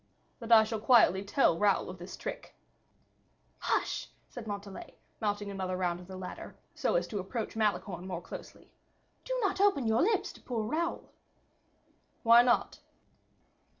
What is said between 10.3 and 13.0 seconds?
to poor Raoul." "Why not?"